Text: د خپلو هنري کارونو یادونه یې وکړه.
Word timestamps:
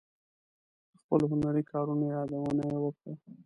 د 0.93 0.93
خپلو 1.01 1.25
هنري 1.31 1.63
کارونو 1.71 2.03
یادونه 2.15 2.63
یې 2.71 2.77
وکړه. 2.81 3.13